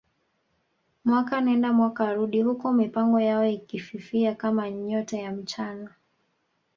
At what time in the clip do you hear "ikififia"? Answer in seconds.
3.45-4.35